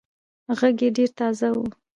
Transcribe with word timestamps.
غږ 0.59 0.77
يې 0.85 0.89
ډېر 0.97 1.09
تازه 1.19 1.49
وو. 1.55 1.65